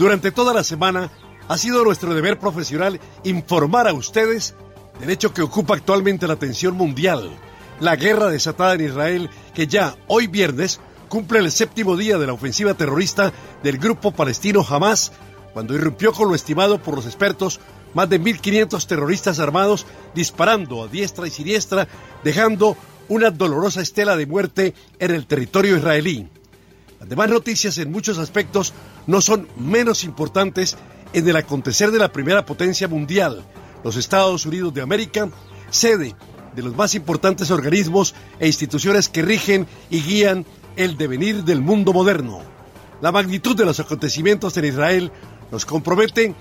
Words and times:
Durante 0.00 0.32
toda 0.32 0.54
la 0.54 0.64
semana 0.64 1.10
ha 1.46 1.58
sido 1.58 1.84
nuestro 1.84 2.14
deber 2.14 2.38
profesional 2.38 2.98
informar 3.22 3.86
a 3.86 3.92
ustedes 3.92 4.54
del 4.98 5.10
hecho 5.10 5.34
que 5.34 5.42
ocupa 5.42 5.74
actualmente 5.74 6.26
la 6.26 6.32
atención 6.32 6.74
mundial, 6.74 7.30
la 7.80 7.96
guerra 7.96 8.28
desatada 8.28 8.72
en 8.72 8.86
Israel 8.86 9.28
que 9.52 9.66
ya 9.66 9.94
hoy 10.06 10.26
viernes 10.26 10.80
cumple 11.10 11.40
el 11.40 11.52
séptimo 11.52 11.98
día 11.98 12.16
de 12.16 12.26
la 12.26 12.32
ofensiva 12.32 12.72
terrorista 12.72 13.30
del 13.62 13.76
grupo 13.76 14.10
palestino 14.10 14.64
Hamas, 14.66 15.12
cuando 15.52 15.74
irrumpió 15.74 16.14
con 16.14 16.30
lo 16.30 16.34
estimado 16.34 16.82
por 16.82 16.94
los 16.94 17.04
expertos 17.04 17.60
más 17.92 18.08
de 18.08 18.18
1.500 18.18 18.86
terroristas 18.86 19.38
armados 19.38 19.84
disparando 20.14 20.82
a 20.82 20.88
diestra 20.88 21.26
y 21.26 21.30
siniestra, 21.30 21.86
dejando 22.24 22.74
una 23.10 23.30
dolorosa 23.30 23.82
estela 23.82 24.16
de 24.16 24.24
muerte 24.24 24.72
en 24.98 25.10
el 25.10 25.26
territorio 25.26 25.76
israelí. 25.76 26.26
Las 27.00 27.08
demás 27.08 27.30
noticias 27.30 27.78
en 27.78 27.90
muchos 27.90 28.18
aspectos 28.18 28.74
no 29.06 29.22
son 29.22 29.48
menos 29.56 30.04
importantes 30.04 30.76
en 31.14 31.26
el 31.26 31.36
acontecer 31.36 31.90
de 31.90 31.98
la 31.98 32.12
primera 32.12 32.44
potencia 32.44 32.88
mundial, 32.88 33.42
los 33.82 33.96
Estados 33.96 34.44
Unidos 34.44 34.74
de 34.74 34.82
América, 34.82 35.30
sede 35.70 36.14
de 36.54 36.62
los 36.62 36.76
más 36.76 36.94
importantes 36.94 37.50
organismos 37.50 38.14
e 38.38 38.46
instituciones 38.46 39.08
que 39.08 39.22
rigen 39.22 39.66
y 39.88 40.02
guían 40.02 40.44
el 40.76 40.98
devenir 40.98 41.42
del 41.42 41.62
mundo 41.62 41.94
moderno. 41.94 42.42
La 43.00 43.12
magnitud 43.12 43.56
de 43.56 43.64
los 43.64 43.80
acontecimientos 43.80 44.54
en 44.58 44.66
Israel 44.66 45.10
nos 45.50 45.64
compromete, 45.64 46.34